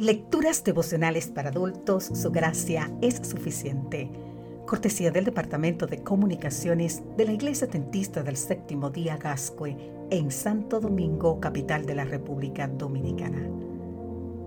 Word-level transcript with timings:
Lecturas 0.00 0.62
devocionales 0.62 1.26
para 1.26 1.48
adultos, 1.48 2.04
su 2.04 2.30
gracia 2.30 2.88
es 3.02 3.16
suficiente. 3.16 4.08
Cortesía 4.64 5.10
del 5.10 5.24
Departamento 5.24 5.88
de 5.88 6.04
Comunicaciones 6.04 7.02
de 7.16 7.24
la 7.24 7.32
Iglesia 7.32 7.66
Tentista 7.66 8.22
del 8.22 8.36
Séptimo 8.36 8.90
Día 8.90 9.16
Gascue 9.16 9.76
en 10.10 10.30
Santo 10.30 10.78
Domingo, 10.78 11.40
capital 11.40 11.84
de 11.84 11.96
la 11.96 12.04
República 12.04 12.68
Dominicana. 12.68 13.42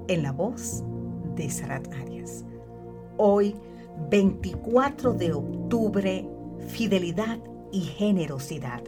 En 0.07 0.23
la 0.23 0.31
voz 0.31 0.85
de 1.35 1.49
Sarat 1.49 1.85
Arias. 1.95 2.45
Hoy, 3.17 3.53
24 4.09 5.11
de 5.15 5.33
octubre, 5.33 6.29
fidelidad 6.69 7.39
y 7.73 7.81
generosidad. 7.81 8.83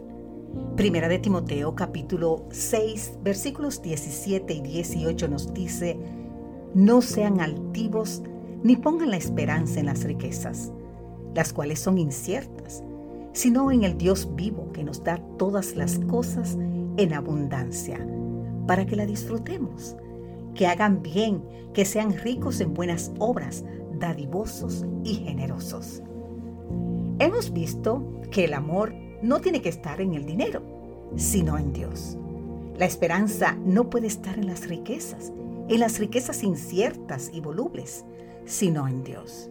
Primera 0.78 1.10
de 1.10 1.20
Timoteo 1.20 1.76
capítulo 1.76 2.46
6 2.52 3.20
versículos 3.22 3.82
17 3.82 4.54
y 4.54 4.62
18 4.62 5.28
nos 5.28 5.54
dice, 5.54 5.98
no 6.74 7.02
sean 7.02 7.40
altivos 7.40 8.24
ni 8.64 8.76
pongan 8.76 9.12
la 9.12 9.18
esperanza 9.18 9.80
en 9.80 9.88
las 9.88 10.04
riquezas, 10.04 10.72
las 11.36 11.54
cuales 11.54 11.80
son 11.80 11.98
inciertas, 11.98 12.84
sino 13.34 13.72
en 13.72 13.84
el 13.84 13.98
Dios 13.98 14.30
vivo 14.36 14.72
que 14.72 14.84
nos 14.84 15.04
da 15.04 15.20
todas 15.38 15.76
las 15.76 16.00
cosas 16.00 16.58
en 16.98 17.14
abundancia, 17.14 18.00
para 18.68 18.86
que 18.86 18.96
la 18.96 19.06
disfrutemos, 19.06 19.96
que 20.56 20.68
hagan 20.68 21.02
bien, 21.02 21.44
que 21.74 21.86
sean 21.86 22.18
ricos 22.18 22.62
en 22.62 22.74
buenas 22.74 23.12
obras, 23.20 23.66
dadivosos 24.00 24.86
y 25.04 25.16
generosos. 25.16 26.02
Hemos 27.20 27.52
visto 27.52 28.22
que 28.32 28.46
el 28.46 28.54
amor 28.54 28.94
no 29.22 29.40
tiene 29.40 29.62
que 29.62 29.70
estar 29.70 30.02
en 30.02 30.14
el 30.14 30.26
dinero, 30.26 30.62
sino 31.16 31.58
en 31.58 31.74
Dios. 31.74 32.18
La 32.78 32.86
esperanza 32.86 33.56
no 33.66 33.90
puede 33.90 34.08
estar 34.08 34.38
en 34.38 34.48
las 34.48 34.68
riquezas, 34.68 35.32
en 35.70 35.80
las 35.80 36.00
riquezas 36.00 36.44
inciertas 36.44 37.30
y 37.34 37.42
volubles, 37.42 38.06
sino 38.46 38.88
en 38.88 39.04
Dios. 39.04 39.50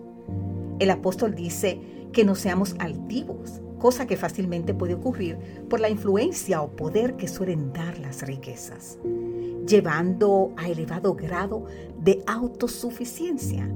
El 0.79 0.91
apóstol 0.91 1.35
dice 1.35 1.81
que 2.13 2.25
no 2.25 2.35
seamos 2.35 2.75
altivos, 2.79 3.61
cosa 3.79 4.07
que 4.07 4.17
fácilmente 4.17 4.75
puede 4.75 4.95
ocurrir 4.95 5.39
por 5.69 5.81
la 5.81 5.89
influencia 5.89 6.63
o 6.63 6.71
poder 6.71 7.17
que 7.17 7.29
suelen 7.29 7.73
dar 7.73 7.99
las 7.99 8.23
riquezas, 8.23 8.99
llevando 9.67 10.53
a 10.57 10.69
elevado 10.69 11.15
grado 11.15 11.65
de 11.99 12.23
autosuficiencia. 12.27 13.69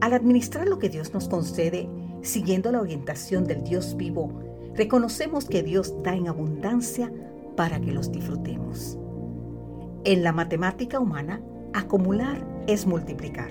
Al 0.00 0.12
administrar 0.14 0.66
lo 0.68 0.78
que 0.78 0.88
Dios 0.88 1.14
nos 1.14 1.28
concede, 1.28 1.88
siguiendo 2.22 2.72
la 2.72 2.80
orientación 2.80 3.44
del 3.44 3.62
Dios 3.64 3.96
vivo, 3.96 4.32
reconocemos 4.74 5.44
que 5.44 5.62
Dios 5.62 5.94
da 6.02 6.14
en 6.14 6.28
abundancia 6.28 7.12
para 7.56 7.80
que 7.80 7.92
los 7.92 8.10
disfrutemos. 8.10 8.98
En 10.04 10.22
la 10.22 10.32
matemática 10.32 10.98
humana, 10.98 11.42
Acumular 11.72 12.44
es 12.66 12.86
multiplicar. 12.86 13.50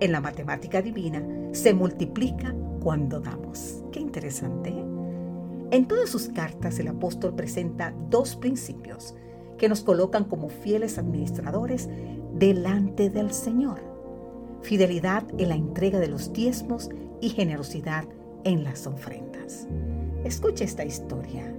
En 0.00 0.12
la 0.12 0.20
matemática 0.20 0.82
divina 0.82 1.22
se 1.52 1.74
multiplica 1.74 2.54
cuando 2.80 3.20
damos. 3.20 3.82
Qué 3.90 4.00
interesante. 4.00 4.70
¿eh? 4.70 4.84
En 5.70 5.86
todas 5.86 6.10
sus 6.10 6.28
cartas 6.28 6.78
el 6.78 6.88
apóstol 6.88 7.34
presenta 7.34 7.94
dos 8.10 8.36
principios 8.36 9.14
que 9.56 9.68
nos 9.68 9.82
colocan 9.82 10.24
como 10.24 10.48
fieles 10.48 10.98
administradores 10.98 11.88
delante 12.34 13.10
del 13.10 13.32
Señor. 13.32 13.80
Fidelidad 14.62 15.24
en 15.38 15.48
la 15.48 15.54
entrega 15.54 15.98
de 15.98 16.08
los 16.08 16.32
diezmos 16.32 16.90
y 17.20 17.30
generosidad 17.30 18.04
en 18.44 18.64
las 18.64 18.86
ofrendas. 18.86 19.66
Escuche 20.24 20.64
esta 20.64 20.84
historia. 20.84 21.54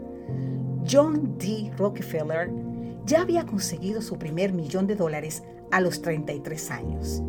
John 0.89 1.37
D. 1.37 1.71
Rockefeller 1.77 2.51
ya 3.05 3.21
había 3.21 3.45
conseguido 3.45 4.01
su 4.01 4.17
primer 4.17 4.53
millón 4.53 4.87
de 4.87 4.95
dólares 4.95 5.43
a 5.71 5.81
los 5.81 6.01
33 6.01 6.71
años 6.71 7.23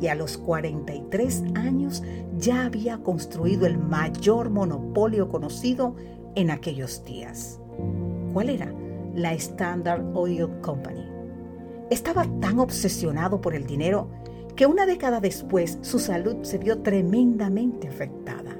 y 0.00 0.08
a 0.08 0.16
los 0.16 0.36
43 0.36 1.44
años 1.54 2.02
ya 2.36 2.64
había 2.64 2.98
construido 2.98 3.66
el 3.66 3.78
mayor 3.78 4.50
monopolio 4.50 5.28
conocido 5.28 5.94
en 6.34 6.50
aquellos 6.50 7.04
días. 7.04 7.60
¿Cuál 8.32 8.50
era? 8.50 8.72
La 9.14 9.32
Standard 9.34 10.04
Oil 10.14 10.48
Company. 10.60 11.06
Estaba 11.90 12.26
tan 12.40 12.58
obsesionado 12.58 13.40
por 13.40 13.54
el 13.54 13.64
dinero 13.64 14.08
que 14.56 14.66
una 14.66 14.86
década 14.86 15.20
después 15.20 15.78
su 15.82 15.98
salud 15.98 16.36
se 16.42 16.58
vio 16.58 16.78
tremendamente 16.82 17.86
afectada. 17.86 18.56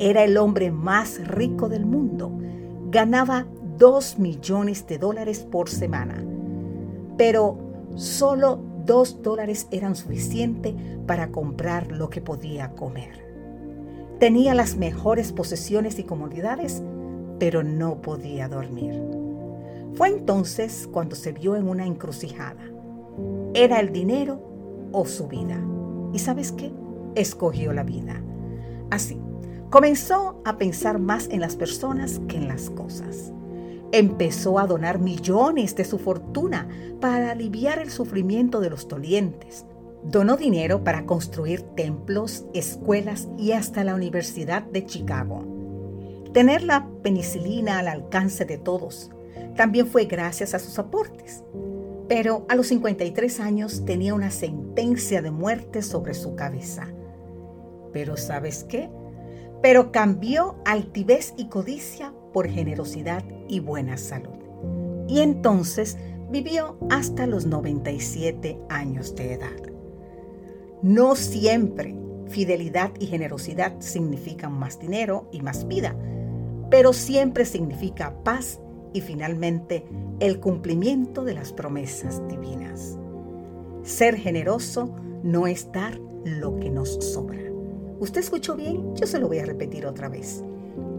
Era 0.00 0.24
el 0.24 0.36
hombre 0.36 0.72
más 0.72 1.26
rico 1.28 1.68
del 1.68 1.86
mundo. 1.86 2.32
Ganaba 2.90 3.46
2 3.78 4.18
millones 4.18 4.86
de 4.86 4.98
dólares 4.98 5.46
por 5.48 5.68
semana. 5.68 6.24
Pero 7.16 7.69
Solo 7.94 8.60
dos 8.84 9.22
dólares 9.22 9.68
eran 9.70 9.94
suficientes 9.94 10.74
para 11.06 11.30
comprar 11.30 11.90
lo 11.92 12.10
que 12.10 12.20
podía 12.20 12.72
comer. 12.72 13.28
Tenía 14.18 14.54
las 14.54 14.76
mejores 14.76 15.32
posesiones 15.32 15.98
y 15.98 16.04
comodidades, 16.04 16.82
pero 17.38 17.62
no 17.62 18.02
podía 18.02 18.48
dormir. 18.48 19.00
Fue 19.94 20.08
entonces 20.08 20.88
cuando 20.92 21.16
se 21.16 21.32
vio 21.32 21.56
en 21.56 21.68
una 21.68 21.86
encrucijada. 21.86 22.62
Era 23.54 23.80
el 23.80 23.92
dinero 23.92 24.40
o 24.92 25.06
su 25.06 25.26
vida. 25.26 25.58
¿Y 26.12 26.18
sabes 26.18 26.52
qué? 26.52 26.72
Escogió 27.14 27.72
la 27.72 27.82
vida. 27.82 28.22
Así, 28.90 29.20
comenzó 29.70 30.40
a 30.44 30.58
pensar 30.58 30.98
más 30.98 31.28
en 31.30 31.40
las 31.40 31.56
personas 31.56 32.20
que 32.28 32.36
en 32.36 32.48
las 32.48 32.70
cosas 32.70 33.32
empezó 33.92 34.58
a 34.58 34.66
donar 34.66 34.98
millones 34.98 35.74
de 35.76 35.84
su 35.84 35.98
fortuna 35.98 36.68
para 37.00 37.32
aliviar 37.32 37.78
el 37.78 37.90
sufrimiento 37.90 38.60
de 38.60 38.70
los 38.70 38.88
dolientes. 38.88 39.66
Donó 40.02 40.36
dinero 40.36 40.82
para 40.84 41.04
construir 41.04 41.62
templos, 41.62 42.44
escuelas 42.54 43.28
y 43.36 43.52
hasta 43.52 43.84
la 43.84 43.94
Universidad 43.94 44.62
de 44.62 44.86
Chicago. 44.86 45.44
Tener 46.32 46.62
la 46.62 46.88
penicilina 47.02 47.78
al 47.78 47.88
alcance 47.88 48.44
de 48.44 48.56
todos 48.56 49.10
también 49.56 49.86
fue 49.86 50.04
gracias 50.04 50.54
a 50.54 50.58
sus 50.58 50.78
aportes. 50.78 51.44
Pero 52.08 52.46
a 52.48 52.54
los 52.54 52.68
53 52.68 53.40
años 53.40 53.84
tenía 53.84 54.14
una 54.14 54.30
sentencia 54.30 55.22
de 55.22 55.30
muerte 55.30 55.82
sobre 55.82 56.14
su 56.14 56.34
cabeza. 56.34 56.88
Pero 57.92 58.16
¿sabes 58.16 58.64
qué? 58.64 58.90
Pero 59.62 59.92
cambió 59.92 60.56
altivez 60.64 61.34
y 61.36 61.48
codicia 61.48 62.12
por 62.32 62.48
generosidad 62.48 63.24
y 63.48 63.60
buena 63.60 63.96
salud. 63.96 64.38
Y 65.08 65.20
entonces 65.20 65.98
vivió 66.30 66.76
hasta 66.90 67.26
los 67.26 67.46
97 67.46 68.58
años 68.68 69.14
de 69.16 69.34
edad. 69.34 69.72
No 70.82 71.16
siempre 71.16 71.96
fidelidad 72.28 72.92
y 72.98 73.06
generosidad 73.06 73.80
significan 73.80 74.52
más 74.52 74.78
dinero 74.78 75.28
y 75.32 75.42
más 75.42 75.66
vida, 75.66 75.96
pero 76.70 76.92
siempre 76.92 77.44
significa 77.44 78.14
paz 78.22 78.60
y 78.92 79.00
finalmente 79.00 79.84
el 80.20 80.40
cumplimiento 80.40 81.24
de 81.24 81.34
las 81.34 81.52
promesas 81.52 82.22
divinas. 82.28 82.98
Ser 83.82 84.16
generoso 84.16 84.94
no 85.22 85.46
es 85.46 85.70
dar 85.72 85.98
lo 86.24 86.56
que 86.56 86.70
nos 86.70 86.94
sobra. 87.04 87.40
¿Usted 87.98 88.20
escuchó 88.20 88.56
bien? 88.56 88.94
Yo 88.94 89.06
se 89.06 89.18
lo 89.18 89.28
voy 89.28 89.38
a 89.38 89.44
repetir 89.44 89.86
otra 89.86 90.08
vez. 90.08 90.42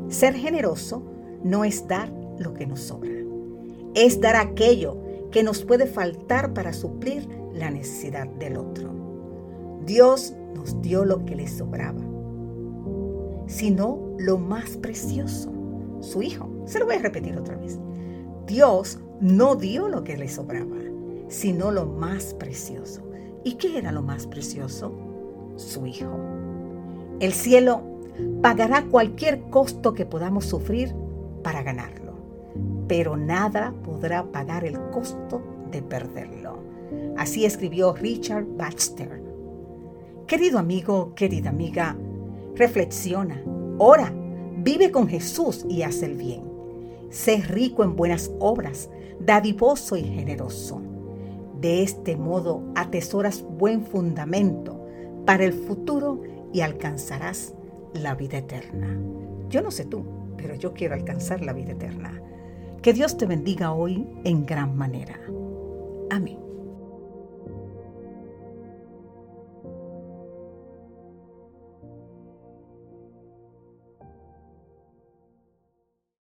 Ser 0.10 0.36
generoso 0.36 1.04
no 1.44 1.64
es 1.64 1.88
dar 1.88 2.12
lo 2.40 2.54
que 2.54 2.66
nos 2.66 2.82
sobra, 2.82 3.12
es 3.96 4.20
dar 4.20 4.36
aquello 4.36 4.98
que 5.32 5.44
nos 5.44 5.64
puede 5.64 5.88
faltar 5.88 6.54
para 6.54 6.74
suplir 6.74 7.28
la 7.54 7.72
necesidad 7.72 8.28
del 8.28 8.58
otro. 8.58 8.92
Dios 9.86 10.34
nos 10.54 10.82
dio 10.82 11.06
lo 11.06 11.26
que 11.26 11.36
le 11.36 11.48
sobraba, 11.48 12.02
sino 13.48 14.00
lo 14.20 14.38
más 14.38 14.78
precioso, 14.78 15.52
su 16.00 16.22
Hijo. 16.22 16.50
Se 16.66 16.80
lo 16.80 16.86
voy 16.86 16.96
a 16.96 17.02
repetir 17.02 17.38
otra 17.38 17.56
vez. 17.56 17.80
Dios 18.46 19.00
no 19.20 19.56
dio 19.56 19.88
lo 19.88 20.04
que 20.04 20.18
le 20.18 20.28
sobraba, 20.28 20.78
sino 21.28 21.72
lo 21.72 21.86
más 21.86 22.34
precioso. 22.34 23.02
¿Y 23.44 23.54
qué 23.54 23.78
era 23.78 23.92
lo 23.92 24.02
más 24.02 24.28
precioso? 24.28 24.92
Su 25.56 25.86
Hijo. 25.86 26.12
El 27.20 27.34
cielo 27.34 27.82
pagará 28.42 28.86
cualquier 28.86 29.42
costo 29.50 29.94
que 29.94 30.06
podamos 30.06 30.46
sufrir 30.46 30.94
para 31.44 31.64
ganarlo, 31.64 32.14
pero 32.88 33.18
nada 33.18 33.74
podrá 33.84 34.24
pagar 34.32 34.66
el 34.66 34.80
costo 34.92 35.42
de 35.72 35.82
perderlo. 35.82 36.60
Así 37.18 37.46
escribió 37.46 37.94
Richard 37.94 38.46
Baxter. 38.58 39.22
Querido 40.28 40.60
amigo, 40.60 41.14
querida 41.16 41.50
amiga, 41.50 41.98
reflexiona, 42.56 43.42
ora, 43.78 44.14
vive 44.58 44.92
con 44.92 45.08
Jesús 45.08 45.66
y 45.70 45.82
haz 45.82 46.04
el 46.04 46.16
bien. 46.16 46.44
Sé 47.10 47.38
rico 47.38 47.84
en 47.84 47.96
buenas 47.96 48.32
obras, 48.40 48.90
dadivoso 49.20 49.98
y 49.98 50.04
generoso. 50.04 50.82
De 51.60 51.84
este 51.84 52.16
modo 52.18 52.64
atesoras 52.76 53.44
buen 53.44 53.86
fundamento 53.86 54.80
para 55.26 55.44
el 55.44 55.54
futuro 55.54 56.22
y 56.54 56.62
alcanzarás 56.62 57.54
la 57.94 58.16
vida 58.16 58.40
eterna. 58.40 58.98
Yo 59.50 59.62
no 59.62 59.72
sé 59.72 59.86
tú, 59.86 60.04
pero 60.42 60.56
yo 60.56 60.74
quiero 60.74 60.96
alcanzar 60.96 61.42
la 61.42 61.54
vida 61.54 61.72
eterna. 61.74 62.22
Que 62.82 62.94
Dios 62.94 63.18
te 63.18 63.28
bendiga 63.28 63.74
hoy 63.74 64.08
en 64.24 64.46
gran 64.46 64.76
manera. 64.76 65.20
Amén. 66.10 66.41